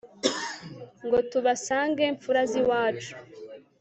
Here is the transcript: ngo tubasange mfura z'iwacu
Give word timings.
ngo 1.05 1.17
tubasange 1.31 2.03
mfura 2.15 2.41
z'iwacu 2.51 3.13